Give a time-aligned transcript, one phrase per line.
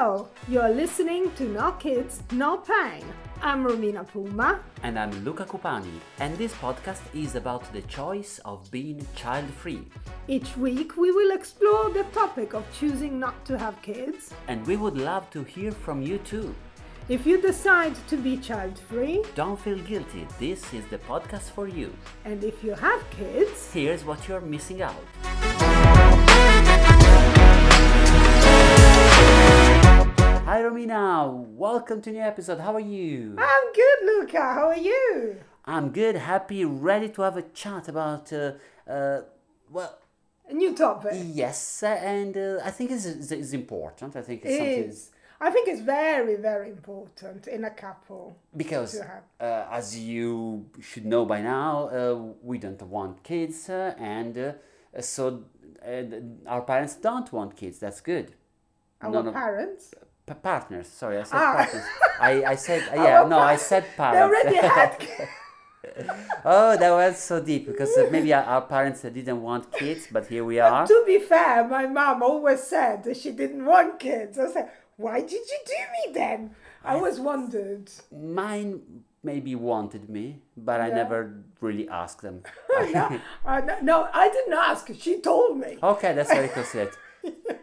[0.00, 3.02] Hello, you're listening to No Kids, No Pain.
[3.42, 4.60] I'm Romina Puma.
[4.84, 9.82] And I'm Luca Cupani, and this podcast is about the choice of being child free.
[10.28, 14.32] Each week we will explore the topic of choosing not to have kids.
[14.46, 16.54] And we would love to hear from you too.
[17.08, 21.66] If you decide to be child free, Don't feel guilty, this is the podcast for
[21.66, 21.90] you.
[22.24, 25.02] and if you have kids, Here's what you're missing out.
[30.58, 32.58] Hi Romina, welcome to new episode.
[32.58, 33.36] How are you?
[33.38, 34.40] I'm good, Luca.
[34.40, 35.36] How are you?
[35.64, 38.54] I'm good, happy, ready to have a chat about uh,
[38.90, 39.20] uh,
[39.70, 39.96] well,
[40.50, 41.12] A new topic.
[41.14, 44.16] yes, and uh, I think it's, it's, important.
[44.16, 45.10] I think it's It something is.
[45.40, 48.34] I think it's very, very important in a couple.
[48.56, 49.00] because
[49.40, 54.52] uh, as you should know by now uh, we don't want kids uh, and uh,
[55.00, 55.44] so
[55.86, 56.02] uh,
[56.48, 58.34] our parents don't want kids that's good
[59.00, 59.94] Our No, no, parents.
[60.28, 61.54] P- partners sorry i said Ah.
[61.58, 61.86] partners
[62.28, 64.92] I, I said yeah Our no i said They already had
[66.44, 70.26] oh that was so deep because uh, maybe our, parents uh, didn't want kids but
[70.26, 74.38] here we are to be fair, my mom always said that she didn't want kids.
[74.38, 76.38] I said, why did you do me then?
[76.84, 77.90] I always wondered.
[78.12, 78.70] mine
[79.22, 80.24] maybe wanted me
[80.56, 81.20] but i never
[81.60, 82.36] really asked them
[82.94, 84.82] no, uh, no, no, I didn't ask.
[85.04, 85.78] She told me.
[85.82, 86.94] Okay, that's very considerate.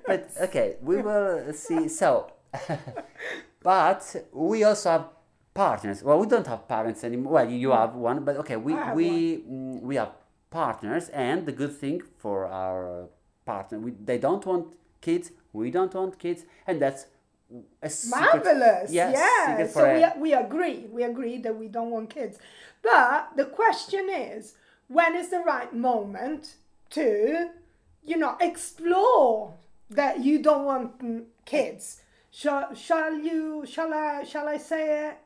[0.05, 1.87] But okay, we will see.
[1.87, 2.09] So,
[3.63, 5.05] but we also have
[5.53, 6.03] partners.
[6.03, 7.33] Well, we don't have parents anymore.
[7.33, 10.11] Well, you have one, but okay, we have we mm, we have
[10.49, 13.09] partners, and the good thing for our
[13.45, 15.31] partner, we, they don't want kids.
[15.53, 17.05] We don't want kids, and that's
[17.81, 18.91] a Marvelous.
[18.91, 19.67] Yes, Yeah.
[19.67, 20.85] So we, we agree.
[20.91, 22.39] We agree that we don't want kids.
[22.81, 24.55] But the question is,
[24.87, 26.55] when is the right moment
[26.91, 27.49] to,
[28.03, 29.53] you know, explore
[29.89, 32.01] that you don't want mm, kids?
[32.39, 35.17] Shall, shall you, shall I, shall I say it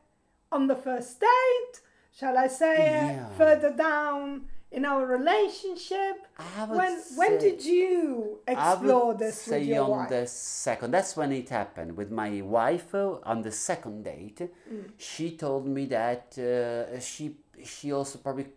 [0.51, 1.75] on the first date?
[2.19, 3.27] Shall I say Yeah.
[3.31, 6.15] it further down in our relationship?
[6.37, 10.09] I would When, when did you explore this say with your on wife?
[10.09, 10.91] the second.
[10.91, 14.41] That's when it happened with my wife uh, on the second date.
[14.71, 14.91] Mm.
[14.97, 18.47] She told me that uh, she she also probably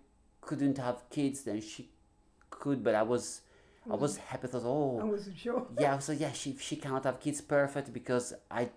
[0.42, 1.42] couldn't have kids.
[1.44, 1.88] Then she
[2.50, 3.40] could, but I was
[3.90, 4.46] I was happy.
[4.46, 5.66] I thought, I oh wasn't sure.
[5.78, 5.98] yeah.
[5.98, 7.40] So yeah, she she cannot have kids.
[7.40, 8.70] Perfect because I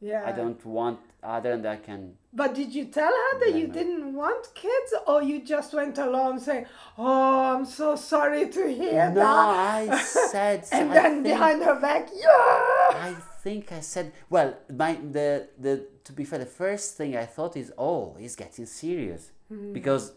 [0.00, 0.22] Yeah.
[0.24, 2.14] I don't want other and I can.
[2.32, 3.72] But did you tell her that you her.
[3.72, 6.66] didn't want kids, or you just went along saying,
[6.96, 10.60] "Oh, I'm so sorry to hear No, that," I said.
[10.72, 13.08] and I then behind her back, yeah.
[13.10, 14.54] I think I said well.
[14.82, 18.66] My the the to be fair, the first thing I thought is oh, he's getting
[18.66, 19.72] serious Hmm.
[19.72, 20.12] because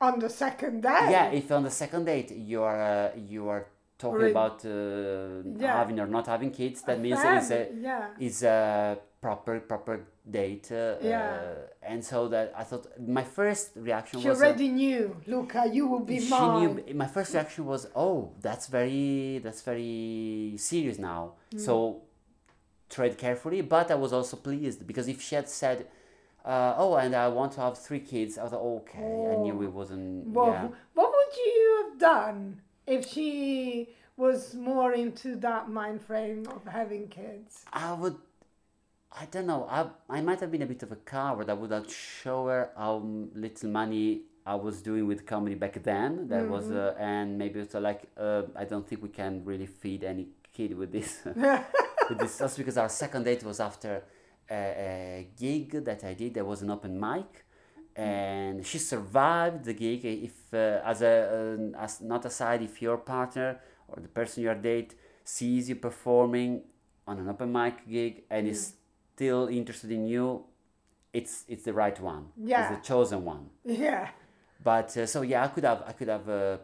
[0.00, 1.08] On the second day.
[1.10, 3.66] yeah, if on the second date you are uh, you are
[3.98, 5.76] talking Already- about uh, Yeah.
[5.78, 8.06] having or not having kids, that means Fam- it's a yeah.
[8.20, 10.70] it's a proper proper date.
[10.70, 11.22] Uh, Yeah.
[11.22, 14.42] uh, and so that I thought my first reaction She was.
[14.42, 16.58] uh, already knew, Luca, you will be she mine.
[16.84, 21.22] knew my first reaction was oh that's very that's very serious now
[21.54, 21.60] Mm.
[21.60, 21.74] so
[22.88, 25.78] tread carefully but i was also pleased because if she had said
[26.46, 28.38] uh, oh and i want to have three kids.
[28.38, 29.14] I was like okay.
[29.32, 30.68] I knew it wasn't What, yeah.
[30.94, 32.38] what would you have done
[32.86, 37.64] if she was more into that mind frame of having kids?
[37.72, 38.16] i would
[39.22, 39.66] i don't know.
[39.78, 39.80] I,
[40.18, 41.48] I might have been a bit of a coward.
[41.48, 42.94] I would have show her how
[43.44, 44.06] little money
[44.44, 46.28] i was doing with comedy back then.
[46.28, 50.04] That was uh, and maybe it's like uh, i don't think we can really feed
[50.04, 50.26] any
[50.56, 51.10] kid with this
[52.08, 52.38] with this.
[52.38, 53.92] Just because our second date was after
[54.50, 56.34] a, gig that I did.
[56.34, 57.44] There was an open mic,
[57.94, 60.04] and she survived the gig.
[60.04, 64.50] If uh, as a an as not aside, if your partner or the person you
[64.50, 66.62] are date sees you performing
[67.06, 68.74] on an open mic gig and is
[69.14, 70.44] still interested in you,
[71.12, 72.26] it's it's the right one.
[72.36, 72.72] Yeah.
[72.72, 73.50] it's the chosen one.
[73.64, 74.08] yeah.
[74.62, 76.58] But uh, so yeah, I could have I could have uh,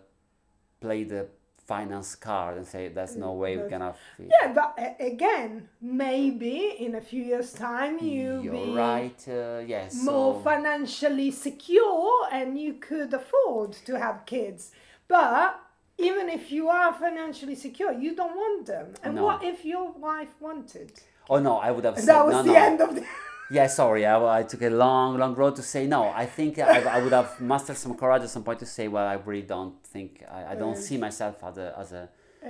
[0.80, 1.28] played the
[1.66, 3.96] finance card and say there's no way we That's- can have.
[4.18, 9.28] Yeah, but again, maybe in a few years' time you You're be right.
[9.28, 9.94] Uh, yes.
[10.02, 14.72] more so- financially secure and you could afford to have kids.
[15.08, 15.58] But
[15.98, 18.94] even if you are financially secure, you don't want them.
[19.04, 19.24] And No.
[19.24, 20.92] what if your wife wanted?
[21.30, 22.66] Oh no, I would have said That was no, the no.
[22.66, 23.04] end of the.
[23.52, 26.08] Yeah, sorry, I, I took a long, long road to say no.
[26.08, 29.06] I think I, I would have mustered some courage at some point to say, well,
[29.06, 32.08] I really don't think I, I don't see myself as a as a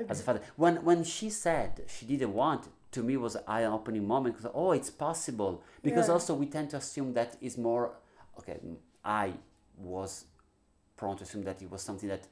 [0.08, 0.40] as a father.
[0.56, 4.72] When when she said she didn't want, to me was an eye-opening moment because oh,
[4.72, 5.62] it's possible.
[5.82, 6.14] Because Yeah.
[6.14, 7.94] also we tend to assume that is more
[8.38, 8.58] okay.
[9.04, 9.34] I
[9.76, 10.26] was
[10.96, 12.28] prone to assume that it was something that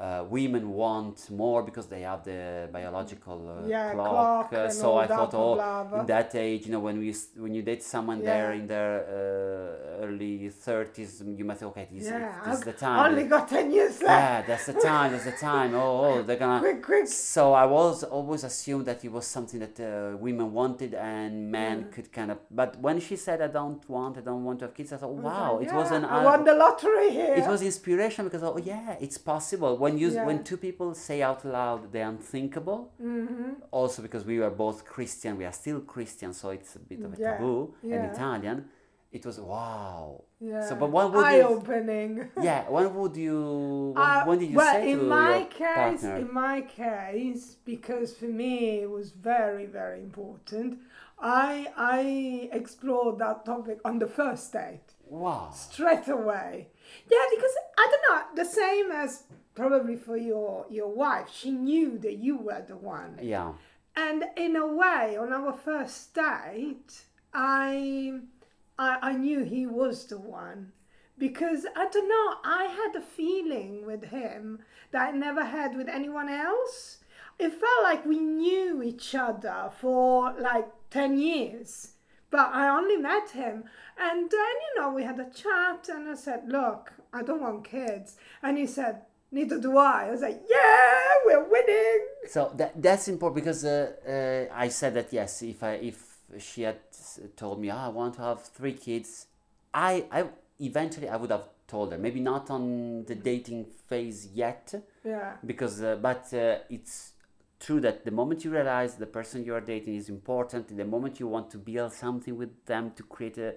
[0.00, 2.40] uh, women want more because they have the
[2.72, 4.48] biological uh, Yeah, clock.
[4.50, 6.00] clock uh, so I thought, oh, blah, blah.
[6.00, 7.14] in that age, you know, when we
[7.44, 12.06] when you date someone there in their uh, early thirties, you might say, okay, this,
[12.06, 12.98] Yeah, this is the time.
[13.12, 14.10] only got 10 years left.
[14.22, 15.12] yeah, that's the time.
[15.12, 15.74] That's the time.
[15.74, 16.60] Oh, oh, they're gonna.
[16.66, 17.06] Quick, quick.
[17.08, 21.76] So I was always assumed that it was something that uh, women wanted and men
[21.94, 22.38] could kind of.
[22.50, 25.16] But when she said, "I don't want, I don't want to have kids," I thought,
[25.28, 27.34] "Wow, it was Yeah, an." I won the lottery here.
[27.40, 30.26] it was inspiration because oh yeah, it's possible when you Yeah.
[30.26, 32.92] when two people say out loud the unthinkable.
[33.02, 33.50] Mm-hmm.
[33.70, 37.14] Also because we were both Christian, we are still Christian, so it's a bit of
[37.14, 37.74] a Yeah, taboo.
[37.82, 38.10] Yeah.
[38.12, 38.64] Italian,
[39.12, 40.24] it was wow.
[40.40, 40.66] Yeah.
[40.68, 41.42] So, but what would Eye you?
[41.56, 42.30] opening.
[42.42, 43.92] Yeah, when would you?
[43.94, 46.16] When, Uh, when did you well, say in to my your case, partner?
[46.16, 50.78] in my case, because for me it was very, very important.
[51.22, 55.50] I I explored that topic on the first date wow.
[55.52, 56.68] straight away.
[57.10, 59.24] Yeah, because I don't know, the same as
[59.54, 61.28] probably for your your wife.
[61.32, 63.18] She knew that you were the one.
[63.20, 63.52] Yeah.
[63.96, 67.02] And in a way, on our first date,
[67.34, 68.20] I,
[68.78, 70.72] I, I knew he was the one
[71.18, 72.34] because I don't know.
[72.44, 74.60] I had a feeling with him
[74.92, 76.98] that I never had with anyone else.
[77.38, 81.92] It felt like we knew each other for like ten years,
[82.30, 83.64] but I only met him,
[83.98, 87.64] and then you know we had a chat, and I said, "Look, I don't want
[87.64, 89.02] kids," and he said.
[89.32, 90.06] Neither do I.
[90.08, 92.00] I was like, yeah, we're winning.
[92.26, 93.92] So that that's important because uh,
[94.50, 95.98] uh, I said that yes, if I if
[96.38, 96.80] she had
[97.36, 99.26] told me, ah, I want to have three kids,
[99.72, 100.24] I I
[100.58, 101.98] eventually I would have told her.
[101.98, 104.74] Maybe not on the dating phase yet,
[105.04, 105.36] Yeah.
[105.46, 107.12] because uh, but uh, it's
[107.60, 111.20] true that the moment you realize the person you are dating is important, the moment
[111.20, 113.54] you want to build something with them to create a,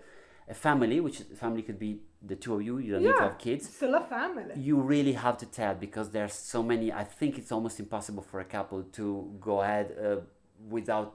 [0.49, 1.91] a family, which family could be
[2.21, 4.53] the two of you, you don't need to have kids Still a family.
[4.57, 8.39] you really have to tell because there's so many i think it's almost impossible for
[8.39, 9.05] a couple to
[9.41, 10.17] go ahead uh,
[10.69, 11.09] without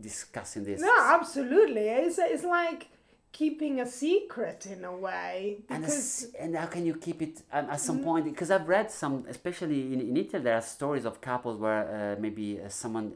[0.00, 1.86] discussing this No, absolutely.
[1.88, 2.88] It's, it's like
[3.32, 7.42] keeping a secret in a way and, because as- and how can you keep it
[7.52, 8.24] um, at some point?
[8.24, 12.20] Because i've read some especially in, in italy there are stories of couples where uh,
[12.20, 13.12] maybe uh, someone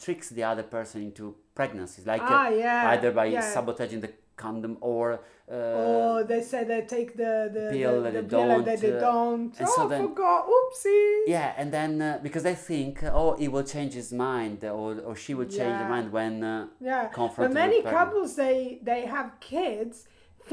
[0.00, 4.78] tricks the other person into pregnancies like uh, ah yeah either by sabotaging the condom
[4.80, 5.20] or
[5.50, 8.76] uh, or they say they take the the pill the, that the they pill they,
[8.80, 9.52] don't, uh, don't.
[9.60, 10.46] and oh, so then- forgot.
[10.54, 11.22] Oopsie.
[11.26, 15.14] Yeah, and then uh, because they think, oh, he will change his mind, or, or
[15.16, 16.34] she will change her mind when.
[16.44, 19.94] Uh, Yeah, but many couples they they have kids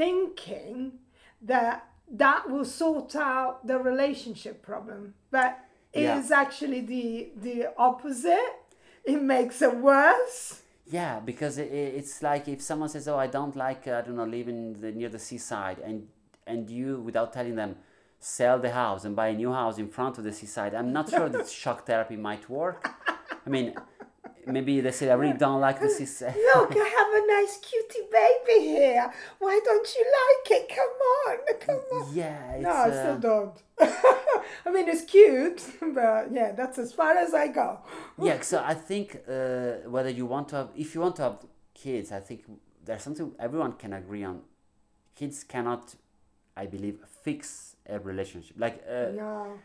[0.00, 0.92] thinking
[1.42, 1.76] that
[2.24, 5.58] that will sort out the relationship problem, but
[5.92, 6.18] it Yeah.
[6.18, 7.58] is actually the the
[7.88, 8.54] opposite.
[9.04, 10.62] It makes it worse.
[10.86, 14.00] Yeah, because it, it- it's like if someone says, oh, I don't like, uh, I
[14.02, 16.06] don't know, living the, near the seaside, and
[16.46, 17.76] and you, without telling them,
[18.20, 21.10] sell the house and buy a new house in front of the seaside, I'm not
[21.10, 22.88] sure that shock therapy might work.
[23.44, 23.74] I mean,
[24.46, 26.34] maybe they say, I really don't like the seaside.
[26.54, 29.12] Look, I have a nice cutie baby here.
[29.38, 30.68] Why don't you like it?
[30.68, 30.96] Come
[31.26, 32.14] on, come on.
[32.14, 33.62] Yeah, it's, No, I uh, still don't.
[34.66, 35.62] I mean, it's cute,
[35.94, 37.80] but yeah, that's as far as I go.
[38.22, 41.36] yeah so i think uh, whether you want to have if you want to have
[41.74, 42.40] kids i think
[42.84, 44.40] there's something everyone can agree on
[45.14, 45.94] kids cannot
[46.56, 46.96] i believe
[47.26, 49.58] fix a relationship like uh, No.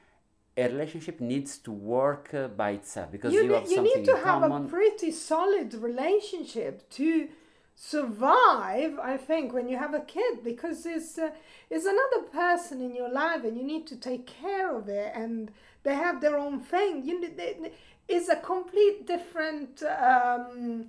[0.57, 4.05] A relationship needs to work uh, by itself because You, you, have you something need
[4.05, 7.29] to have common a pretty solid relationship to
[7.75, 11.31] survive, I think, when you have a kid because it's, uh,
[11.69, 15.51] it's another person in your life and you need to take care of it and
[15.83, 17.05] they have their own thing.
[17.05, 17.71] You they,
[18.07, 20.87] it's a complete different, um,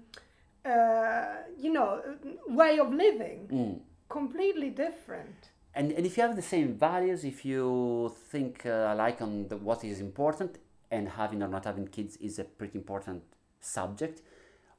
[0.65, 1.25] uh,
[1.59, 2.03] you know,
[2.49, 3.49] way of living.
[3.51, 3.81] Mm.
[4.09, 5.52] Completely different.
[5.75, 9.57] And, and if you have the same values if you think uh, alike on the,
[9.57, 10.59] what is important
[10.91, 13.23] and having or not having kids is a pretty important
[13.61, 14.21] subject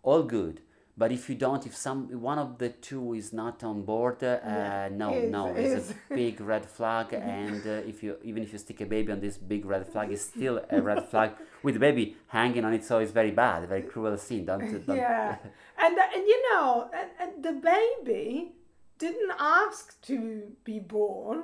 [0.03, 0.59] all good.
[0.95, 4.37] But if you don't if some one of the two is not on board uh,
[4.45, 5.91] Yeah, no is- no it's is.
[5.91, 7.13] a big red flag.
[7.13, 10.11] And uh, if you even if you stick a baby on this big red flag
[10.11, 11.31] it's still a red flag
[11.63, 12.83] with the baby hanging on it.
[12.85, 14.45] So it's very bad very cruel scene.
[14.45, 15.37] Don't, don't yeah.
[15.79, 18.51] And and you know and, and the baby
[18.99, 21.43] didn't ask to be born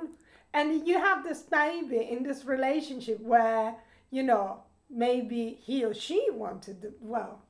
[0.52, 3.74] and you have this baby in this relationship where
[4.10, 7.40] you know maybe he or she wanted the well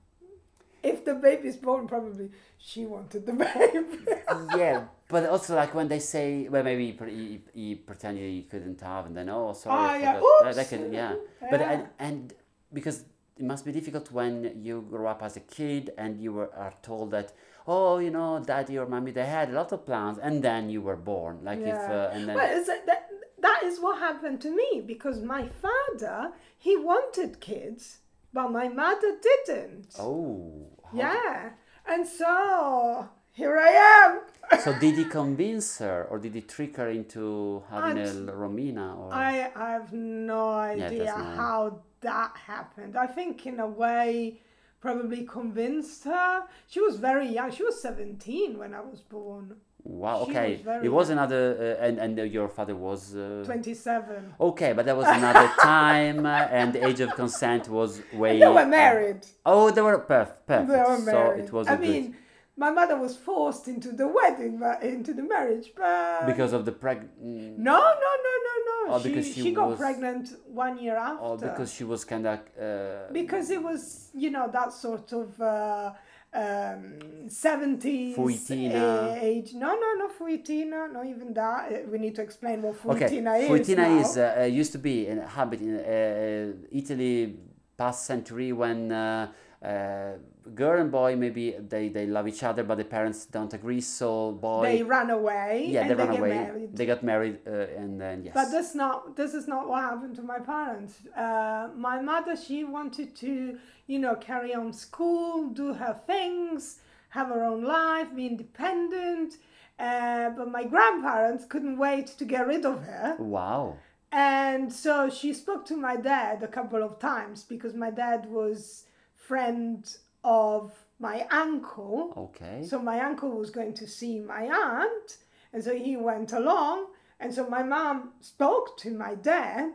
[0.83, 4.11] if the baby's born probably she wanted the baby
[4.57, 9.07] yeah, but also like when they say, well, maybe he, he pretended he couldn't have,
[9.07, 11.15] and then oh, sorry, I oh, yeah, forgot." That- that can- yeah.
[11.51, 12.33] But and, and
[12.73, 13.05] because
[13.41, 16.75] it must be difficult when you grow up as a kid and you were, are
[16.83, 17.33] told that,
[17.67, 20.83] oh, you know, daddy or mommy they had a lot of plans, and then you
[20.83, 23.09] were born, like if uh, and then well, that,
[23.41, 27.99] that is what happened to me because my father he wanted kids,
[28.35, 29.95] but my mother didn't.
[29.99, 30.67] Oh.
[30.93, 31.51] Yeah,
[31.87, 33.71] and so here I
[34.01, 34.21] am.
[34.65, 38.99] So did he convince her, or did he trick her into having a Romina?
[38.99, 41.61] Or I I have no idea not- how
[42.01, 42.97] that happened.
[42.97, 44.41] I think in a way
[44.81, 46.45] probably convinced her.
[46.67, 47.51] She was very young.
[47.53, 49.57] She was 17 when I was born.
[49.85, 51.19] wow, she okay, was it was young.
[51.19, 53.15] another, uh, and and uh, your father was.
[53.15, 54.35] Uh, 27.
[54.41, 58.39] Okay, but that was another time, uh, and the age of consent was way.
[58.39, 59.23] They were married.
[59.45, 60.69] Oh, they were perf- perfect.
[60.69, 61.41] They were married.
[61.41, 62.17] So it was I a good mean,
[62.61, 66.73] my mother was forced into the wedding, but into the marriage, but because of the
[66.83, 67.01] preg.
[67.19, 68.77] mm, no, no, no, no, no.
[68.95, 70.27] Oh, she she, she got was- pregnant
[70.65, 71.25] one year after.
[71.25, 72.39] Oh, because she was kind of.
[72.61, 75.93] Uh, because it was you know that sort of uh,
[76.35, 79.19] um, 70s Fuitina.
[79.21, 83.09] age no no no fuitina not even that Uh, we need to explain what Okay,
[83.09, 87.37] fuitina is Fuitina is uh, uh, used to be a habit in uh, Italy
[87.77, 90.13] past century when uh, uh,
[90.55, 94.33] girl and boy maybe they, they love each other but the parents don't agree so
[94.33, 96.29] boy they run away yeah and they they, run away.
[96.31, 96.77] married.
[96.77, 98.35] They got married uh, and then yes.
[98.35, 100.95] But that's not this is not what happened to my parents.
[101.15, 107.29] Uh, my mother she wanted to you know carry on school do her things have
[107.29, 109.35] her own life be independent
[109.81, 113.17] uh, but my grandparents couldn't wait to get rid of her.
[113.19, 113.79] Wow.
[114.13, 118.85] And so she spoke to my dad a couple of times because my dad was
[119.31, 119.81] friend
[120.25, 120.63] of
[120.99, 122.13] my uncle.
[122.27, 125.09] okay So my uncle was going to see my aunt,
[125.53, 126.77] and so he went along.
[127.21, 129.71] And so my mom spoke to my dad,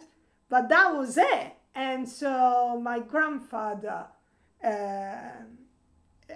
[0.53, 1.49] but that was it.
[1.87, 2.33] And so
[2.89, 3.99] my grandfather
[4.63, 5.35] uh,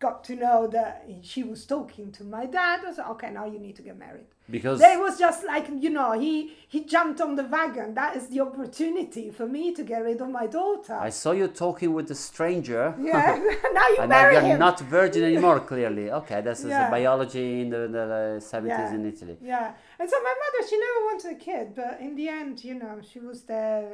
[0.00, 2.80] got to know that she was talking to my dad.
[2.88, 4.28] I said, okay, now you need to get married.
[4.56, 6.34] because They was just like you know he
[6.74, 7.88] he jumped on the wagon.
[8.02, 10.94] That is the opportunity for me to get rid of my daughter.
[11.08, 13.26] I saw you talking with a stranger yeah,
[13.78, 14.58] now you and now marry you're him.
[14.68, 16.88] not virgin anymore clearly okay this is Yeah.
[16.88, 18.94] a biology in the, the uh, 70s Yeah.
[18.98, 19.66] in Italy Yeah,
[20.00, 22.94] and so my mother she never wanted a kid, but in the end, you know,
[23.10, 23.86] she was there.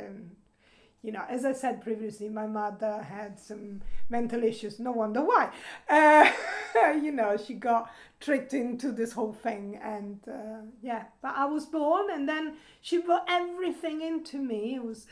[1.06, 4.80] You know, as I said previously, my mother had some mental issues.
[4.80, 5.44] No wonder why.
[5.88, 6.30] Uh,
[7.04, 7.82] you know, she got
[8.18, 11.04] tricked into this whole thing, and uh, yeah.
[11.22, 12.44] But I was born, and then
[12.80, 14.75] she brought everything into me.
[14.78, 15.06] It was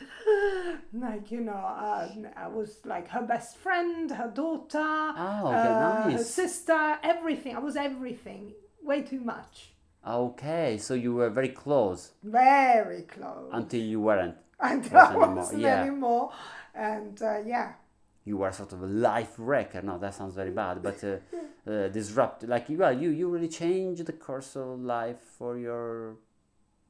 [0.93, 4.79] like you know, uh, I was like her best friend, her daughter,
[5.17, 7.55] Oh, uh, her sister, everything.
[7.55, 8.53] I was everything.
[8.83, 9.71] Way too much.
[10.07, 13.49] okay so you were very close Very close.
[13.59, 15.81] until you weren't and wasn't I anymore, wasn't yeah.
[15.81, 16.31] anymore.
[16.73, 17.73] And uh, yeah,
[18.25, 19.81] you were sort of a life wrecker.
[19.81, 21.17] No, that sounds very bad, but uh,
[21.71, 22.43] uh, disrupt.
[22.43, 26.15] Like, well, you you really changed the course of life for your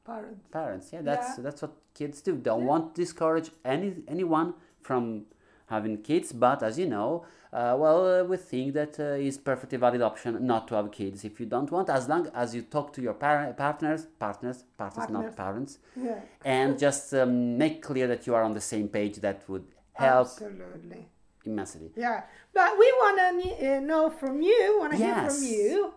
[0.04, 0.44] parents.
[0.50, 0.90] parents.
[0.92, 1.44] Yeah, that's Yeah.
[1.44, 2.36] that's what kids do.
[2.36, 5.26] Don't want to discourage any anyone from
[5.66, 9.78] having kids, but as you know, uh, well, uh, we think that uh, is perfectly
[9.78, 12.92] valid option not to have kids if you don't want, as long as you talk
[12.92, 15.24] to your par- partners, partners, partners, Partners.
[15.24, 19.16] not parents, Yeah, and just um, make clear that you are on the same page.
[19.18, 21.08] That would help absolutely.
[21.44, 21.90] immensely.
[21.96, 24.76] Yeah, but we want to uh, know from you.
[24.80, 25.94] Want to hear from you?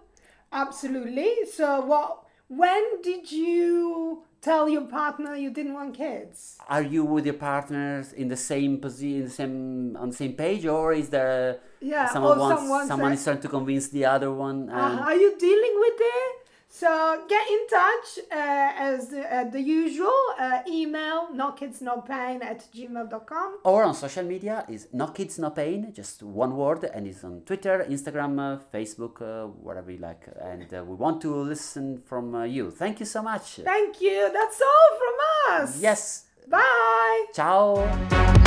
[0.52, 1.32] Absolutely.
[1.54, 2.24] So, what?
[2.48, 6.58] When did you tell your partner you didn't want kids?
[6.68, 10.94] Are you with your partners in the same position, same on the same page, or
[10.94, 14.70] is there Yeah, someone or wants someone someone is trying to convince the other one?
[14.70, 16.39] Uh, are you dealing with it?
[16.80, 20.20] So get in touch uh, as the, uh, the usual.
[20.40, 23.60] Uh, email nokidsnopain at gmail.com.
[23.66, 27.42] or on social media is no kids no pain, just one word, and it's on
[27.42, 30.24] Twitter, Instagram, uh, Facebook, uh, whatever you like.
[30.42, 32.72] And uh, we want to listen from you.
[32.72, 33.60] Thank you so much.
[33.74, 34.30] Thank you.
[34.32, 35.82] That's all from us.
[35.82, 36.28] Yes.
[36.48, 37.26] Bye.
[37.34, 38.46] Ciao.